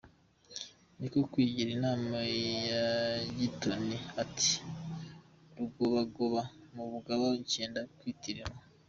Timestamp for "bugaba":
6.91-7.25